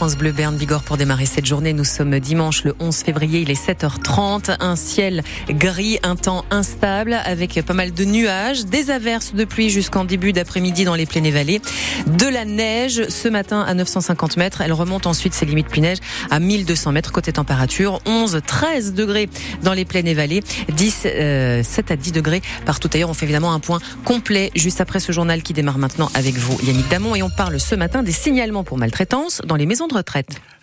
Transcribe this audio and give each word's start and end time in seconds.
France 0.00 0.16
Bleu 0.16 0.32
Berne 0.32 0.56
Bigorre 0.56 0.82
pour 0.82 0.96
démarrer 0.96 1.26
cette 1.26 1.44
journée. 1.44 1.74
Nous 1.74 1.84
sommes 1.84 2.18
dimanche 2.20 2.64
le 2.64 2.74
11 2.80 2.96
février, 2.96 3.40
il 3.40 3.50
est 3.50 3.68
7h30. 3.68 4.56
Un 4.58 4.74
ciel 4.74 5.22
gris, 5.50 5.98
un 6.02 6.16
temps 6.16 6.46
instable 6.50 7.20
avec 7.22 7.60
pas 7.66 7.74
mal 7.74 7.92
de 7.92 8.06
nuages, 8.06 8.64
des 8.64 8.90
averses 8.90 9.34
de 9.34 9.44
pluie 9.44 9.68
jusqu'en 9.68 10.06
début 10.06 10.32
d'après-midi 10.32 10.86
dans 10.86 10.94
les 10.94 11.04
plaines 11.04 11.26
et 11.26 11.30
vallées, 11.30 11.60
de 12.06 12.26
la 12.26 12.46
neige 12.46 13.10
ce 13.10 13.28
matin 13.28 13.60
à 13.60 13.74
950 13.74 14.38
mètres. 14.38 14.62
Elle 14.62 14.72
remonte 14.72 15.06
ensuite 15.06 15.34
ses 15.34 15.44
limites 15.44 15.68
pluie 15.68 15.82
neige 15.82 15.98
à 16.30 16.40
1200 16.40 16.92
mètres 16.92 17.12
côté 17.12 17.34
température, 17.34 18.00
11, 18.06 18.40
13 18.46 18.94
degrés 18.94 19.28
dans 19.62 19.74
les 19.74 19.84
plaines 19.84 20.08
et 20.08 20.14
vallées, 20.14 20.42
10, 20.72 20.90
7 20.92 21.14
euh, 21.14 21.62
à 21.90 21.96
10 21.96 22.12
degrés 22.12 22.40
partout 22.64 22.88
ailleurs. 22.94 23.10
On 23.10 23.14
fait 23.14 23.26
évidemment 23.26 23.52
un 23.52 23.60
point 23.60 23.80
complet 24.06 24.50
juste 24.54 24.80
après 24.80 24.98
ce 24.98 25.12
journal 25.12 25.42
qui 25.42 25.52
démarre 25.52 25.76
maintenant 25.76 26.10
avec 26.14 26.36
vous, 26.36 26.58
Yannick 26.64 26.88
Damon, 26.88 27.16
et 27.16 27.22
on 27.22 27.28
parle 27.28 27.60
ce 27.60 27.74
matin 27.74 28.02
des 28.02 28.12
signalements 28.12 28.64
pour 28.64 28.78
maltraitance 28.78 29.42
dans 29.44 29.56
les 29.56 29.66
maisons 29.66 29.88
de 29.88 29.89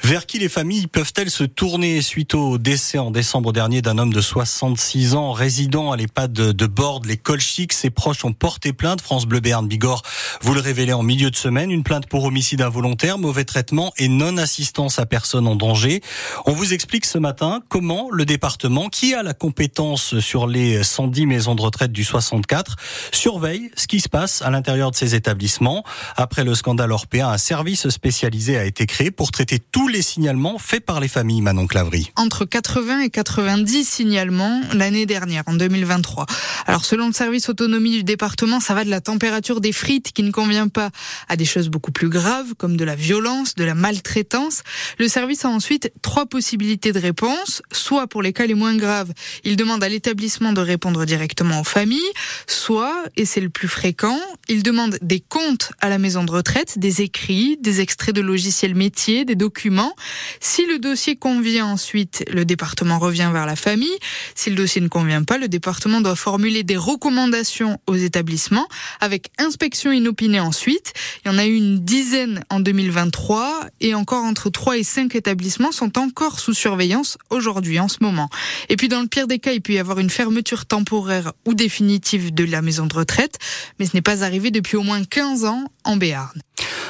Vers 0.03 0.25
qui 0.25 0.39
les 0.39 0.47
familles 0.47 0.87
peuvent-elles 0.87 1.31
se 1.31 1.43
tourner 1.43 2.01
suite 2.01 2.35
au 2.35 2.57
décès 2.57 2.97
en 2.97 3.11
décembre 3.11 3.51
dernier 3.51 3.81
d'un 3.81 3.97
homme 3.97 4.13
de 4.13 4.21
66 4.21 5.15
ans 5.15 5.31
résident 5.31 5.91
à 5.91 5.97
l'EHPAD 5.97 6.31
de 6.31 6.65
Borde, 6.65 7.05
les 7.05 7.17
Colchiques 7.17 7.73
Ses 7.73 7.89
proches 7.89 8.23
ont 8.23 8.31
porté 8.31 8.73
plainte. 8.73 9.01
France 9.01 9.25
Bleu 9.25 9.39
Béarn 9.39 9.67
Bigorre 9.67 10.03
vous 10.41 10.53
le 10.53 10.61
révélez 10.61 10.93
en 10.93 11.03
milieu 11.03 11.31
de 11.31 11.35
semaine. 11.35 11.71
Une 11.71 11.83
plainte 11.83 12.07
pour 12.07 12.23
homicide 12.23 12.61
involontaire, 12.61 13.17
mauvais 13.17 13.43
traitement 13.43 13.91
et 13.97 14.07
non-assistance 14.07 14.99
à 14.99 15.05
personne 15.05 15.47
en 15.47 15.55
danger. 15.55 16.01
On 16.45 16.51
vous 16.51 16.73
explique 16.73 17.05
ce 17.05 17.17
matin 17.17 17.61
comment 17.69 18.09
le 18.11 18.25
département, 18.25 18.89
qui 18.89 19.13
a 19.13 19.23
la 19.23 19.33
compétence 19.33 20.19
sur 20.19 20.47
les 20.47 20.83
110 20.83 21.25
maisons 21.25 21.55
de 21.55 21.61
retraite 21.61 21.91
du 21.91 22.03
64, 22.03 22.75
surveille 23.11 23.71
ce 23.75 23.87
qui 23.87 23.99
se 23.99 24.09
passe 24.09 24.41
à 24.41 24.51
l'intérieur 24.51 24.91
de 24.91 24.95
ces 24.95 25.15
établissements. 25.15 25.83
Après 26.15 26.43
le 26.43 26.55
scandale 26.55 26.91
européen, 26.91 27.29
un 27.29 27.37
service 27.37 27.89
spécialisé 27.89 28.57
a 28.57 28.65
été 28.65 28.85
créé 28.85 29.11
pour 29.17 29.31
traiter 29.31 29.59
tous 29.59 29.87
les 29.87 30.03
signalements 30.03 30.59
faits 30.59 30.85
par 30.85 30.99
les 30.99 31.07
familles, 31.07 31.41
Manon 31.41 31.65
Clavry. 31.65 32.11
Entre 32.15 32.45
80 32.45 33.01
et 33.01 33.09
90 33.09 33.83
signalements 33.83 34.61
l'année 34.73 35.07
dernière, 35.07 35.43
en 35.47 35.55
2023. 35.55 36.27
Alors 36.67 36.85
selon 36.85 37.07
le 37.07 37.13
service 37.13 37.49
autonomie 37.49 37.91
du 37.91 38.03
département, 38.03 38.59
ça 38.59 38.75
va 38.75 38.85
de 38.85 38.89
la 38.89 39.01
température 39.01 39.59
des 39.59 39.71
frites 39.71 40.11
qui 40.13 40.21
ne 40.21 40.31
convient 40.31 40.67
pas 40.67 40.91
à 41.27 41.35
des 41.35 41.45
choses 41.45 41.69
beaucoup 41.69 41.91
plus 41.91 42.09
graves 42.09 42.53
comme 42.57 42.77
de 42.77 42.85
la 42.85 42.95
violence, 42.95 43.55
de 43.55 43.63
la 43.63 43.73
maltraitance. 43.73 44.61
Le 44.99 45.07
service 45.07 45.43
a 45.45 45.49
ensuite 45.49 45.91
trois 46.03 46.27
possibilités 46.27 46.91
de 46.91 46.99
réponse. 46.99 47.63
Soit 47.71 48.07
pour 48.07 48.21
les 48.21 48.33
cas 48.33 48.45
les 48.45 48.53
moins 48.53 48.75
graves, 48.75 49.11
il 49.43 49.55
demande 49.55 49.83
à 49.83 49.89
l'établissement 49.89 50.53
de 50.53 50.61
répondre 50.61 51.05
directement 51.05 51.61
aux 51.61 51.65
familles, 51.65 52.13
soit, 52.45 53.03
et 53.15 53.25
c'est 53.25 53.41
le 53.41 53.49
plus 53.49 53.67
fréquent, 53.67 54.19
il 54.47 54.61
demande 54.61 54.99
des 55.01 55.21
comptes 55.21 55.71
à 55.81 55.89
la 55.89 55.97
maison 55.97 56.23
de 56.23 56.31
retraite, 56.31 56.77
des 56.77 57.01
écrits, 57.01 57.57
des 57.59 57.81
extraits 57.81 58.13
de 58.13 58.21
logiciels 58.21 58.75
métiers, 58.75 59.06
des 59.07 59.35
documents. 59.35 59.95
Si 60.39 60.65
le 60.65 60.79
dossier 60.79 61.15
convient 61.15 61.65
ensuite, 61.65 62.25
le 62.31 62.45
département 62.45 62.99
revient 62.99 63.29
vers 63.31 63.45
la 63.45 63.55
famille. 63.55 63.97
Si 64.35 64.49
le 64.49 64.55
dossier 64.55 64.81
ne 64.81 64.87
convient 64.87 65.23
pas, 65.23 65.37
le 65.37 65.47
département 65.47 66.01
doit 66.01 66.15
formuler 66.15 66.63
des 66.63 66.77
recommandations 66.77 67.79
aux 67.87 67.95
établissements 67.95 68.67
avec 68.99 69.31
inspection 69.37 69.91
inopinée 69.91 70.39
ensuite. 70.39 70.93
Il 71.23 71.31
y 71.31 71.33
en 71.33 71.37
a 71.37 71.45
eu 71.45 71.55
une 71.55 71.79
dizaine 71.79 72.43
en 72.49 72.59
2023 72.59 73.67
et 73.81 73.95
encore 73.95 74.23
entre 74.23 74.49
3 74.49 74.77
et 74.77 74.83
5 74.83 75.15
établissements 75.15 75.71
sont 75.71 75.97
encore 75.97 76.39
sous 76.39 76.53
surveillance 76.53 77.17
aujourd'hui, 77.29 77.79
en 77.79 77.87
ce 77.87 77.97
moment. 78.01 78.29
Et 78.69 78.75
puis 78.75 78.87
dans 78.87 79.01
le 79.01 79.07
pire 79.07 79.27
des 79.27 79.39
cas, 79.39 79.53
il 79.53 79.61
peut 79.61 79.73
y 79.73 79.79
avoir 79.79 79.99
une 79.99 80.09
fermeture 80.09 80.65
temporaire 80.65 81.33
ou 81.45 81.53
définitive 81.53 82.33
de 82.33 82.43
la 82.43 82.61
maison 82.61 82.85
de 82.85 82.93
retraite, 82.93 83.37
mais 83.79 83.85
ce 83.85 83.95
n'est 83.95 84.01
pas 84.01 84.23
arrivé 84.23 84.51
depuis 84.51 84.77
au 84.77 84.83
moins 84.83 85.03
15 85.03 85.45
ans 85.45 85.65
en 85.83 85.97
Béarn. 85.97 86.39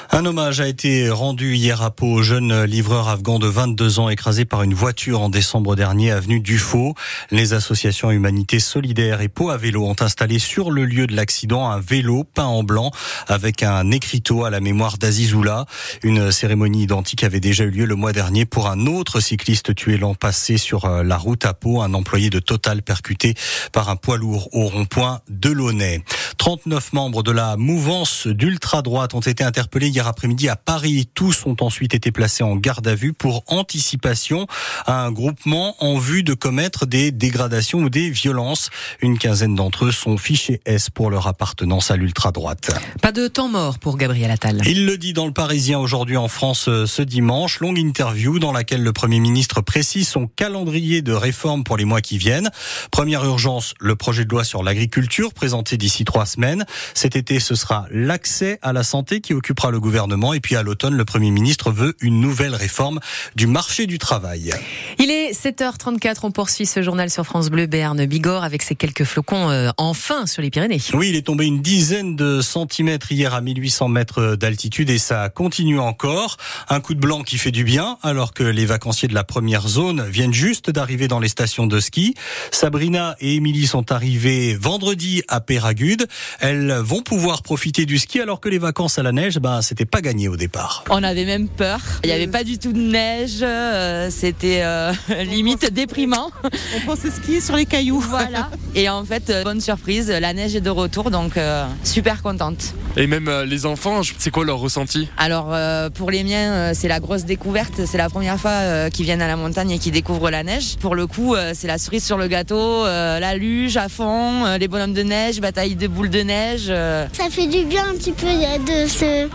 Un 0.09 0.25
hommage 0.25 0.61
a 0.61 0.67
été 0.67 1.09
rendu 1.09 1.55
hier 1.55 1.81
à 1.81 1.91
Pau 1.91 2.06
au 2.13 2.21
jeune 2.21 2.63
livreur 2.63 3.09
afghan 3.09 3.39
de 3.39 3.47
22 3.47 3.99
ans 3.99 4.09
écrasé 4.09 4.45
par 4.45 4.63
une 4.63 4.73
voiture 4.73 5.21
en 5.21 5.29
décembre 5.29 5.75
dernier 5.75 6.11
avenue 6.11 6.39
Dufaux. 6.39 6.95
Les 7.31 7.53
associations 7.53 8.11
Humanité 8.11 8.59
Solidaire 8.59 9.21
et 9.21 9.27
Pau 9.27 9.49
à 9.49 9.57
vélo 9.57 9.85
ont 9.85 9.95
installé 9.99 10.39
sur 10.39 10.71
le 10.71 10.85
lieu 10.85 11.07
de 11.07 11.15
l'accident 11.15 11.69
un 11.69 11.79
vélo 11.79 12.23
peint 12.23 12.45
en 12.45 12.63
blanc 12.63 12.91
avec 13.27 13.61
un 13.63 13.91
écriteau 13.91 14.45
à 14.45 14.49
la 14.49 14.59
mémoire 14.59 14.97
d'Azizoula. 14.97 15.65
Une 16.03 16.31
cérémonie 16.31 16.83
identique 16.83 17.23
avait 17.23 17.39
déjà 17.39 17.63
eu 17.65 17.71
lieu 17.71 17.85
le 17.85 17.95
mois 17.95 18.13
dernier 18.13 18.45
pour 18.45 18.67
un 18.67 18.85
autre 18.85 19.19
cycliste 19.19 19.75
tué 19.75 19.97
l'an 19.97 20.15
passé 20.15 20.57
sur 20.57 20.85
euh, 20.85 21.03
la 21.03 21.17
route 21.17 21.45
à 21.45 21.53
Pau, 21.53 21.81
un 21.81 21.93
employé 21.93 22.29
de 22.29 22.39
Total 22.39 22.81
percuté 22.81 23.33
par 23.71 23.89
un 23.89 23.95
poids 23.95 24.17
lourd 24.17 24.49
au 24.53 24.67
rond-point 24.67 25.19
de 25.29 25.49
Launay. 25.49 26.03
39 26.37 26.93
membres 26.93 27.23
de 27.23 27.31
la 27.31 27.57
mouvance 27.57 28.27
d'ultra-droite 28.27 29.13
ont 29.13 29.19
été 29.19 29.43
interpellés 29.43 29.89
hier 29.89 30.07
après-midi 30.07 30.47
à 30.47 30.55
Paris. 30.55 31.09
Tous 31.13 31.45
ont 31.45 31.57
ensuite 31.61 31.93
été 31.97 32.11
placés 32.11 32.43
en 32.43 32.55
garde 32.55 32.87
à 32.87 32.95
vue 32.95 33.11
pour 33.11 33.43
anticipation 33.47 34.47
à 34.85 35.03
un 35.03 35.11
groupement 35.11 35.75
en 35.83 35.97
vue 35.97 36.23
de 36.23 36.33
commettre 36.33 36.85
des 36.85 37.11
dégradations 37.11 37.79
ou 37.79 37.89
des 37.89 38.09
violences. 38.09 38.69
Une 39.01 39.17
quinzaine 39.17 39.55
d'entre 39.55 39.85
eux 39.85 39.91
sont 39.91 40.17
fichés 40.17 40.61
S 40.65 40.89
pour 40.89 41.09
leur 41.09 41.27
appartenance 41.27 41.91
à 41.91 41.97
l'ultra-droite. 41.97 42.71
Pas 43.01 43.11
de 43.11 43.27
temps 43.27 43.49
mort 43.49 43.79
pour 43.79 43.97
Gabriel 43.97 44.31
Attal. 44.31 44.61
Il 44.65 44.85
le 44.85 44.97
dit 44.97 45.13
dans 45.13 45.25
le 45.25 45.33
Parisien 45.33 45.79
aujourd'hui 45.79 46.17
en 46.17 46.27
France 46.27 46.69
euh, 46.69 46.85
ce 46.85 47.01
dimanche. 47.01 47.59
Longue 47.59 47.79
interview 47.79 48.39
dans 48.39 48.51
laquelle 48.51 48.83
le 48.83 48.93
Premier 48.93 49.19
ministre 49.19 49.61
précise 49.61 50.07
son 50.07 50.27
calendrier 50.27 51.01
de 51.01 51.13
réforme 51.13 51.63
pour 51.63 51.77
les 51.77 51.85
mois 51.85 52.01
qui 52.01 52.17
viennent. 52.17 52.49
Première 52.91 53.25
urgence, 53.25 53.73
le 53.79 53.95
projet 53.95 54.23
de 54.23 54.29
loi 54.29 54.43
sur 54.43 54.63
l'agriculture 54.63 55.33
présenté 55.33 55.77
d'ici 55.77 56.05
trois 56.05 56.25
semaines. 56.25 56.65
Cet 56.93 57.15
été, 57.15 57.39
ce 57.39 57.55
sera 57.55 57.85
l'accès 57.91 58.59
à 58.61 58.73
la 58.73 58.83
santé 58.83 59.21
qui 59.21 59.33
occupera 59.33 59.71
le 59.71 59.79
gouvernement. 59.79 60.33
Et 60.33 60.39
puis 60.39 60.55
à 60.55 60.63
l'automne, 60.63 60.95
le 60.95 61.05
Premier 61.05 61.31
ministre 61.31 61.71
veut 61.77 61.95
une 62.01 62.19
nouvelle 62.19 62.55
réforme 62.55 62.99
du 63.35 63.45
marché 63.45 63.85
du 63.85 63.99
travail. 63.99 64.51
Il 64.97 65.11
est 65.11 65.31
7h34, 65.31 66.17
on 66.23 66.31
poursuit 66.31 66.65
ce 66.65 66.81
journal 66.81 67.11
sur 67.11 67.23
France 67.23 67.49
Bleu 67.49 67.67
Berne 67.67 68.03
Bigorre 68.05 68.43
avec 68.43 68.63
ces 68.63 68.73
quelques 68.73 69.03
flocons 69.03 69.51
euh, 69.51 69.69
enfin 69.77 70.25
sur 70.25 70.41
les 70.41 70.49
Pyrénées. 70.49 70.81
Oui, 70.93 71.09
il 71.09 71.15
est 71.15 71.27
tombé 71.27 71.45
une 71.45 71.61
dizaine 71.61 72.15
de 72.15 72.41
centimètres 72.41 73.11
hier 73.11 73.35
à 73.35 73.41
1800 73.41 73.89
mètres 73.89 74.35
d'altitude 74.35 74.89
et 74.89 74.97
ça 74.97 75.29
continue 75.29 75.79
encore. 75.79 76.37
Un 76.67 76.79
coup 76.79 76.95
de 76.95 76.99
blanc 76.99 77.21
qui 77.21 77.37
fait 77.37 77.51
du 77.51 77.63
bien 77.63 77.99
alors 78.01 78.33
que 78.33 78.43
les 78.43 78.65
vacanciers 78.65 79.07
de 79.07 79.13
la 79.13 79.23
première 79.23 79.67
zone 79.67 80.03
viennent 80.09 80.33
juste 80.33 80.71
d'arriver 80.71 81.07
dans 81.07 81.19
les 81.19 81.27
stations 81.27 81.67
de 81.67 81.79
ski. 81.79 82.15
Sabrina 82.51 83.15
et 83.19 83.35
Émilie 83.35 83.67
sont 83.67 83.91
arrivées 83.91 84.55
vendredi 84.55 85.21
à 85.27 85.41
Péragude. 85.41 86.07
Elles 86.39 86.71
vont 86.71 87.03
pouvoir 87.03 87.43
profiter 87.43 87.85
du 87.85 87.99
ski 87.99 88.19
alors 88.19 88.39
que 88.39 88.49
les 88.49 88.57
vacances 88.57 88.97
à 88.97 89.03
la 89.03 89.11
neige, 89.11 89.37
ben, 89.37 89.61
c'était 89.61 89.85
pas 89.85 90.01
gagné 90.01 90.27
au 90.27 90.37
départ. 90.37 90.83
On 90.89 91.03
avait 91.03 91.25
même 91.25 91.47
peur. 91.47 91.66
Il 92.03 92.07
n'y 92.07 92.13
avait 92.13 92.27
pas 92.27 92.43
du 92.43 92.57
tout 92.57 92.71
de 92.73 92.79
neige. 92.79 93.39
euh, 93.41 94.09
C'était 94.11 94.61
euh, 94.63 94.91
limite 95.25 95.71
déprimant. 95.73 96.31
On 96.75 96.85
pensait 96.85 97.11
skier 97.11 97.41
sur 97.41 97.55
les 97.55 97.65
cailloux. 97.65 97.99
Voilà. 97.99 98.49
Et 98.75 98.89
en 98.89 99.03
fait, 99.03 99.29
euh, 99.29 99.43
bonne 99.43 99.61
surprise, 99.61 100.09
la 100.09 100.33
neige 100.33 100.55
est 100.55 100.61
de 100.61 100.69
retour, 100.69 101.09
donc 101.11 101.37
euh, 101.37 101.65
super 101.83 102.21
contente. 102.21 102.73
Et 102.95 103.07
même 103.07 103.27
euh, 103.27 103.45
les 103.45 103.65
enfants, 103.65 104.01
c'est 104.17 104.29
quoi 104.31 104.45
leur 104.45 104.59
ressenti? 104.59 105.07
Alors 105.17 105.49
euh, 105.51 105.89
pour 105.89 106.11
les 106.11 106.23
miens, 106.23 106.51
euh, 106.51 106.71
c'est 106.73 106.87
la 106.87 106.99
grosse 106.99 107.25
découverte. 107.25 107.85
C'est 107.85 107.97
la 107.97 108.09
première 108.09 108.39
fois 108.39 108.51
euh, 108.51 108.89
qu'ils 108.89 109.05
viennent 109.05 109.21
à 109.21 109.27
la 109.27 109.35
montagne 109.35 109.71
et 109.71 109.79
qu'ils 109.79 109.91
découvrent 109.91 110.29
la 110.29 110.43
neige. 110.43 110.77
Pour 110.79 110.95
le 110.95 111.07
coup, 111.07 111.35
euh, 111.35 111.51
c'est 111.55 111.67
la 111.67 111.77
cerise 111.77 112.03
sur 112.05 112.17
le 112.17 112.27
gâteau, 112.27 112.85
euh, 112.85 113.19
la 113.19 113.35
luge 113.35 113.77
à 113.77 113.89
fond, 113.89 114.45
euh, 114.45 114.57
les 114.57 114.67
bonhommes 114.67 114.93
de 114.93 115.03
neige, 115.03 115.39
bataille 115.41 115.75
de 115.75 115.87
boules 115.87 116.09
de 116.09 116.21
neige. 116.21 116.67
euh. 116.69 117.05
Ça 117.13 117.29
fait 117.29 117.47
du 117.47 117.65
bien 117.65 117.83
un 117.89 117.95
petit 117.95 118.11
peu 118.11 118.27
de 118.27 118.87
se 118.87 119.27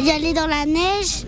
d'y 0.00 0.10
aller 0.10 0.32
dans 0.32 0.46
la 0.46 0.66
neige 0.66 1.24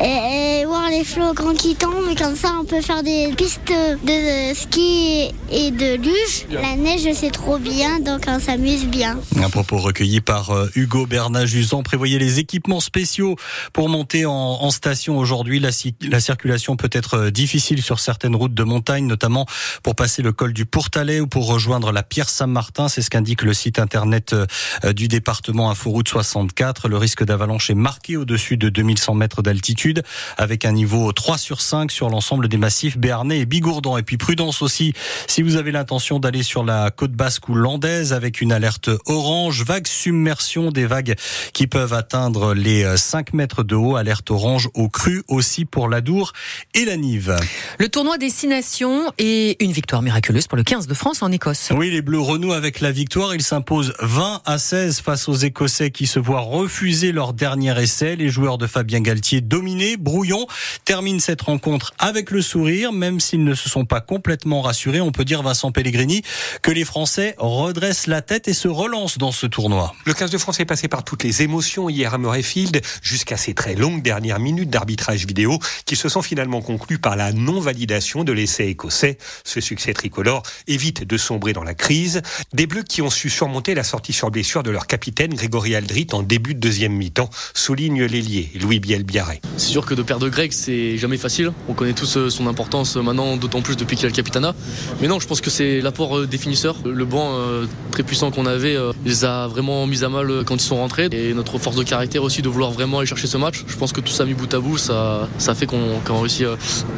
et, 0.00 0.60
et 0.60 0.64
voir 0.64 0.90
les 0.90 1.04
flocons 1.04 1.54
qui 1.54 1.74
tombent. 1.76 2.16
Comme 2.16 2.36
ça, 2.36 2.54
on 2.60 2.64
peut 2.64 2.80
faire 2.80 3.02
des 3.02 3.32
pistes 3.36 3.60
de 3.68 4.54
ski 4.54 5.32
et 5.50 5.70
de 5.70 5.96
luge. 5.96 6.46
La 6.50 6.76
neige, 6.76 7.08
c'est 7.14 7.30
trop 7.30 7.58
bien, 7.58 8.00
donc 8.00 8.24
on 8.26 8.40
s'amuse 8.40 8.86
bien. 8.86 9.18
Un 9.42 9.50
propos 9.50 9.78
recueilli 9.78 10.20
par 10.20 10.50
euh, 10.50 10.70
Hugo 10.74 11.06
Bernard-Jusan 11.06 11.82
prévoyait 11.82 12.18
les 12.18 12.38
équipements 12.38 12.80
spéciaux 12.80 13.36
pour 13.72 13.88
monter 13.88 14.26
en, 14.26 14.32
en 14.32 14.70
station 14.70 15.18
aujourd'hui. 15.18 15.60
La 15.60 16.20
circulation 16.20 16.76
peut 16.76 16.90
être 16.92 17.14
euh, 17.14 17.30
difficile 17.30 17.82
sur 17.82 18.00
certaines 18.00 18.36
routes 18.36 18.54
de 18.54 18.64
montagne, 18.64 19.06
notamment 19.06 19.46
pour 19.82 19.94
passer 19.94 20.22
le 20.22 20.32
col 20.32 20.52
du 20.52 20.66
Pourtalais 20.66 21.20
ou 21.20 21.26
pour 21.26 21.46
rejoindre 21.46 21.92
la 21.92 22.02
Pierre 22.02 22.28
Saint-Martin. 22.28 22.88
C'est 22.88 23.02
ce 23.02 23.10
qu'indique 23.10 23.42
le 23.42 23.54
site 23.54 23.78
internet 23.78 24.34
euh, 24.34 24.92
du 24.92 25.08
département 25.08 25.70
Inforoute 25.70 26.08
64. 26.08 26.88
Le 26.88 26.96
risque 26.96 27.24
d'avalanche 27.24 27.70
est 27.70 27.74
marqué 27.74 28.16
au-dessus 28.16 28.56
de 28.56 28.68
2100 28.68 29.14
mètres 29.14 29.42
d'altitude 29.42 29.89
avec 30.36 30.64
un 30.64 30.72
niveau 30.72 31.12
3 31.12 31.38
sur 31.38 31.60
5 31.60 31.90
sur 31.90 32.08
l'ensemble 32.08 32.48
des 32.48 32.56
massifs 32.56 32.98
béarnais 32.98 33.40
et 33.40 33.46
bigourdans. 33.46 33.96
Et 33.96 34.02
puis 34.02 34.16
prudence 34.16 34.62
aussi 34.62 34.92
si 35.26 35.42
vous 35.42 35.56
avez 35.56 35.72
l'intention 35.72 36.18
d'aller 36.18 36.42
sur 36.42 36.64
la 36.64 36.90
côte 36.90 37.12
basque 37.12 37.48
ou 37.48 37.54
landaise 37.54 38.12
avec 38.12 38.40
une 38.40 38.52
alerte 38.52 38.90
orange, 39.06 39.64
vague 39.64 39.86
submersion, 39.86 40.70
des 40.70 40.86
vagues 40.86 41.16
qui 41.52 41.66
peuvent 41.66 41.92
atteindre 41.92 42.54
les 42.54 42.84
euh, 42.84 42.96
5 42.96 43.32
mètres 43.32 43.62
de 43.62 43.74
haut, 43.74 43.96
alerte 43.96 44.30
orange 44.30 44.68
au 44.74 44.88
cru 44.88 45.22
aussi 45.28 45.64
pour 45.64 45.88
l'Adour 45.88 46.32
et 46.74 46.84
la 46.84 46.96
Nive. 46.96 47.36
Le 47.78 47.88
tournoi 47.88 48.18
des 48.18 48.30
Six 48.30 48.46
Nations 48.46 49.12
et 49.18 49.62
une 49.64 49.72
victoire 49.72 50.02
miraculeuse 50.02 50.46
pour 50.46 50.56
le 50.56 50.64
15 50.64 50.86
de 50.86 50.94
France 50.94 51.22
en 51.22 51.32
Écosse. 51.32 51.70
Oui, 51.74 51.90
les 51.90 52.02
Bleus 52.02 52.20
renouent 52.20 52.52
avec 52.52 52.80
la 52.80 52.92
victoire. 52.92 53.34
Ils 53.34 53.42
s'imposent 53.42 53.94
20 54.00 54.42
à 54.44 54.58
16 54.58 55.00
face 55.00 55.28
aux 55.28 55.34
Écossais 55.34 55.90
qui 55.90 56.06
se 56.06 56.18
voient 56.18 56.40
refuser 56.40 57.12
leur 57.12 57.32
dernier 57.32 57.80
essai. 57.80 58.16
Les 58.16 58.28
joueurs 58.28 58.58
de 58.58 58.66
Fabien 58.66 59.00
Galtier 59.00 59.40
dominés, 59.80 59.96
brouillon, 59.96 60.46
terminent 60.84 61.18
cette 61.18 61.42
rencontre 61.42 61.92
avec 61.98 62.30
le 62.30 62.42
sourire, 62.42 62.92
même 62.92 63.20
s'ils 63.20 63.44
ne 63.44 63.54
se 63.54 63.68
sont 63.68 63.84
pas 63.84 64.00
complètement 64.00 64.62
rassurés. 64.62 65.00
On 65.00 65.12
peut 65.12 65.24
dire, 65.24 65.42
Vincent 65.42 65.72
Pellegrini, 65.72 66.22
que 66.62 66.70
les 66.70 66.84
Français 66.84 67.34
redressent 67.38 68.06
la 68.06 68.22
tête 68.22 68.48
et 68.48 68.52
se 68.52 68.68
relancent 68.68 69.18
dans 69.18 69.32
ce 69.32 69.46
tournoi. 69.46 69.94
Le 70.04 70.14
15 70.14 70.30
de 70.30 70.38
France 70.38 70.60
est 70.60 70.64
passé 70.64 70.88
par 70.88 71.04
toutes 71.04 71.24
les 71.24 71.42
émotions 71.42 71.88
hier 71.88 72.14
à 72.14 72.18
Murrayfield, 72.18 72.80
jusqu'à 73.02 73.36
ces 73.36 73.54
très 73.54 73.74
longues 73.74 74.02
dernières 74.02 74.40
minutes 74.40 74.70
d'arbitrage 74.70 75.26
vidéo 75.26 75.58
qui 75.86 75.96
se 75.96 76.08
sont 76.08 76.22
finalement 76.22 76.60
conclues 76.60 76.98
par 76.98 77.16
la 77.16 77.32
non-validation 77.32 78.24
de 78.24 78.32
l'essai 78.32 78.66
écossais. 78.66 79.18
Ce 79.44 79.60
succès 79.60 79.92
tricolore 79.92 80.42
évite 80.66 81.04
de 81.04 81.16
sombrer 81.16 81.52
dans 81.52 81.64
la 81.64 81.74
crise. 81.74 82.22
Des 82.52 82.66
Bleus 82.66 82.82
qui 82.82 83.02
ont 83.02 83.10
su 83.10 83.30
surmonter 83.30 83.74
la 83.74 83.84
sortie 83.84 84.12
sur 84.12 84.30
blessure 84.30 84.62
de 84.62 84.70
leur 84.70 84.86
capitaine 84.86 85.34
Grégory 85.34 85.74
Aldrit 85.74 86.08
en 86.12 86.22
début 86.22 86.54
de 86.54 86.60
deuxième 86.60 86.92
mi-temps, 86.92 87.30
souligne 87.54 88.04
l'ailier 88.04 88.50
Louis 88.60 88.80
Biel-Biarré. 88.80 89.40
C'est 89.60 89.68
sûr 89.68 89.84
que 89.84 89.92
de 89.92 90.02
perdre 90.02 90.26
Greg, 90.30 90.52
c'est 90.52 90.96
jamais 90.96 91.18
facile. 91.18 91.52
On 91.68 91.74
connaît 91.74 91.92
tous 91.92 92.16
euh, 92.16 92.30
son 92.30 92.46
importance 92.46 92.96
euh, 92.96 93.02
maintenant, 93.02 93.36
d'autant 93.36 93.60
plus 93.60 93.76
depuis 93.76 93.94
qu'il 93.94 94.06
a 94.06 94.08
le 94.08 94.14
capitana. 94.14 94.54
Mais 95.02 95.06
non, 95.06 95.20
je 95.20 95.26
pense 95.26 95.42
que 95.42 95.50
c'est 95.50 95.82
l'apport 95.82 96.20
euh, 96.20 96.26
des 96.26 96.38
finisseurs. 96.38 96.78
Le 96.82 97.04
banc 97.04 97.34
très 97.90 98.02
puissant 98.02 98.30
qu'on 98.30 98.46
avait 98.46 98.76
les 99.04 99.24
a 99.26 99.46
vraiment 99.48 99.86
mis 99.86 100.02
à 100.02 100.08
mal 100.08 100.44
quand 100.46 100.54
ils 100.54 100.60
sont 100.60 100.76
rentrés. 100.76 101.08
Et 101.12 101.34
notre 101.34 101.58
force 101.58 101.76
de 101.76 101.82
caractère 101.82 102.22
aussi 102.22 102.40
de 102.40 102.48
vouloir 102.48 102.70
vraiment 102.70 103.00
aller 103.00 103.06
chercher 103.06 103.26
ce 103.26 103.36
match. 103.36 103.64
Je 103.66 103.76
pense 103.76 103.92
que 103.92 104.00
tout 104.00 104.12
ça 104.12 104.24
mis 104.24 104.32
bout 104.32 104.52
à 104.54 104.60
bout, 104.60 104.78
ça, 104.78 105.28
ça 105.36 105.54
fait 105.54 105.66
qu'on 105.66 106.00
qu 106.06 106.10
a 106.10 106.18
réussi 106.18 106.44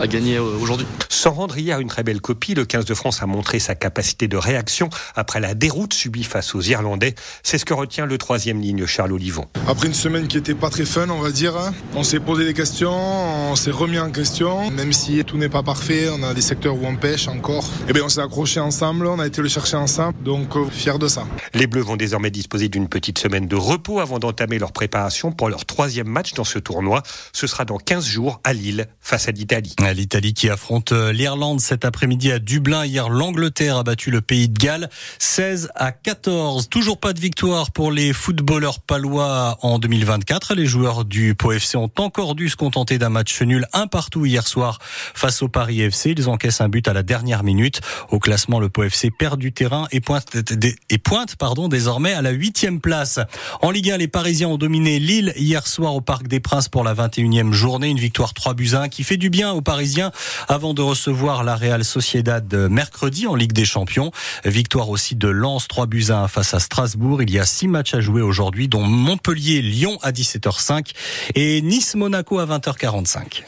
à 0.00 0.06
gagner 0.06 0.38
aujourd'hui. 0.38 0.86
Sans 1.08 1.32
rendre 1.32 1.58
hier 1.58 1.80
une 1.80 1.88
très 1.88 2.02
belle 2.02 2.20
copie, 2.20 2.54
le 2.54 2.64
15 2.64 2.84
de 2.84 2.94
France 2.94 3.22
a 3.22 3.26
montré 3.26 3.58
sa 3.58 3.74
capacité 3.74 4.28
de 4.28 4.36
réaction 4.36 4.88
après 5.14 5.40
la 5.40 5.54
déroute 5.54 5.94
subie 5.94 6.24
face 6.24 6.54
aux 6.54 6.62
Irlandais. 6.62 7.14
C'est 7.42 7.58
ce 7.58 7.64
que 7.64 7.74
retient 7.74 8.06
le 8.06 8.18
troisième 8.18 8.60
ligne, 8.60 8.86
Charles 8.86 9.12
Olivon. 9.12 9.46
Après 9.66 9.88
une 9.88 9.94
semaine 9.94 10.28
qui 10.28 10.36
était 10.36 10.54
pas 10.54 10.70
très 10.70 10.84
fun, 10.84 11.08
on 11.10 11.20
va 11.20 11.30
dire, 11.30 11.56
hein, 11.56 11.72
on 11.94 12.02
s'est 12.02 12.20
posé 12.20 12.44
des 12.44 12.51
questions, 12.54 13.50
on 13.50 13.56
s'est 13.56 13.70
remis 13.70 13.98
en 13.98 14.10
question. 14.10 14.70
Même 14.70 14.92
si 14.92 15.24
tout 15.24 15.36
n'est 15.36 15.48
pas 15.48 15.62
parfait, 15.62 16.08
on 16.10 16.22
a 16.22 16.34
des 16.34 16.40
secteurs 16.40 16.74
où 16.74 16.86
on 16.86 16.96
pêche 16.96 17.28
encore. 17.28 17.64
Et 17.64 17.90
eh 17.90 17.92
bien, 17.92 18.04
on 18.04 18.08
s'est 18.08 18.20
accroché 18.20 18.60
ensemble, 18.60 19.06
on 19.06 19.18
a 19.18 19.26
été 19.26 19.42
le 19.42 19.48
chercher 19.48 19.76
ensemble, 19.76 20.14
donc 20.22 20.56
euh, 20.56 20.66
fier 20.70 20.98
de 20.98 21.08
ça. 21.08 21.26
Les 21.54 21.66
Bleus 21.66 21.82
vont 21.82 21.96
désormais 21.96 22.30
disposer 22.30 22.68
d'une 22.68 22.88
petite 22.88 23.18
semaine 23.18 23.46
de 23.46 23.56
repos 23.56 24.00
avant 24.00 24.18
d'entamer 24.18 24.58
leur 24.58 24.72
préparation 24.72 25.32
pour 25.32 25.48
leur 25.48 25.64
troisième 25.64 26.08
match 26.08 26.34
dans 26.34 26.44
ce 26.44 26.58
tournoi. 26.58 27.02
Ce 27.32 27.46
sera 27.46 27.64
dans 27.64 27.78
15 27.78 28.04
jours 28.04 28.40
à 28.44 28.52
Lille 28.52 28.86
face 29.00 29.28
à 29.28 29.32
l'Italie. 29.32 29.74
L'Italie 29.94 30.34
qui 30.34 30.48
affronte 30.48 30.92
euh, 30.92 31.12
l'Irlande 31.12 31.60
cet 31.60 31.84
après-midi 31.84 32.32
à 32.32 32.38
Dublin. 32.38 32.84
Hier, 32.86 33.08
l'Angleterre 33.08 33.76
a 33.76 33.82
battu 33.82 34.10
le 34.10 34.20
pays 34.20 34.48
de 34.48 34.58
Galles 34.58 34.88
16 35.18 35.70
à 35.74 35.92
14. 35.92 36.68
Toujours 36.68 36.98
pas 36.98 37.12
de 37.12 37.20
victoire 37.20 37.70
pour 37.70 37.92
les 37.92 38.12
footballeurs 38.12 38.80
palois 38.80 39.58
en 39.62 39.78
2024. 39.78 40.54
Les 40.54 40.66
joueurs 40.66 41.04
du 41.04 41.34
Pau 41.34 41.52
FC 41.52 41.76
ont 41.76 41.90
encore 41.98 42.34
dû 42.34 42.41
se 42.50 42.56
contenter 42.56 42.98
d'un 42.98 43.08
match 43.08 43.40
nul 43.42 43.66
un 43.72 43.86
partout 43.86 44.26
hier 44.26 44.46
soir 44.46 44.78
face 44.82 45.42
au 45.42 45.48
Paris 45.48 45.80
FC. 45.80 46.14
Ils 46.16 46.28
encaissent 46.28 46.60
un 46.60 46.68
but 46.68 46.88
à 46.88 46.92
la 46.92 47.02
dernière 47.02 47.42
minute. 47.42 47.80
Au 48.10 48.18
classement, 48.18 48.60
le 48.60 48.68
Pau 48.68 48.84
FC 48.84 49.10
perd 49.10 49.38
du 49.38 49.52
terrain 49.52 49.86
et 49.92 50.00
pointe, 50.00 50.36
et 50.90 50.98
pointe 50.98 51.36
pardon, 51.36 51.68
désormais 51.68 52.12
à 52.12 52.22
la 52.22 52.30
huitième 52.30 52.80
place. 52.80 53.20
En 53.60 53.70
Ligue 53.70 53.90
1, 53.90 53.98
les 53.98 54.08
Parisiens 54.08 54.48
ont 54.48 54.58
dominé 54.58 54.98
Lille 54.98 55.32
hier 55.36 55.66
soir 55.66 55.94
au 55.94 56.00
Parc 56.00 56.28
des 56.28 56.40
Princes 56.40 56.68
pour 56.68 56.84
la 56.84 56.94
21e 56.94 57.52
journée. 57.52 57.88
Une 57.88 57.98
victoire 57.98 58.34
3 58.34 58.54
buts 58.54 58.70
1 58.74 58.88
qui 58.88 59.04
fait 59.04 59.16
du 59.16 59.30
bien 59.30 59.52
aux 59.52 59.62
Parisiens 59.62 60.12
avant 60.48 60.74
de 60.74 60.82
recevoir 60.82 61.44
la 61.44 61.56
Real 61.56 61.84
Sociedad 61.84 62.52
mercredi 62.54 63.26
en 63.26 63.34
Ligue 63.34 63.52
des 63.52 63.64
Champions. 63.64 64.10
Victoire 64.44 64.88
aussi 64.88 65.14
de 65.14 65.28
Lens 65.28 65.68
3 65.68 65.86
buts 65.86 66.06
1 66.10 66.28
face 66.28 66.54
à 66.54 66.60
Strasbourg. 66.60 67.22
Il 67.22 67.30
y 67.30 67.38
a 67.38 67.44
six 67.44 67.68
matchs 67.68 67.94
à 67.94 68.00
jouer 68.00 68.22
aujourd'hui 68.22 68.68
dont 68.68 68.82
Montpellier-Lyon 68.82 69.98
à 70.02 70.12
17h05 70.12 70.92
et 71.34 71.62
Nice-Monaco 71.62 72.31
à 72.38 72.46
20h45. 72.46 73.42